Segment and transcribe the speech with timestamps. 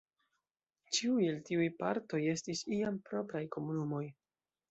[0.97, 4.03] Ĉiuj el tiuj partoj estis iam propraj komunumoj.